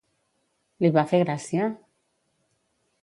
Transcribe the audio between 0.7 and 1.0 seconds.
Li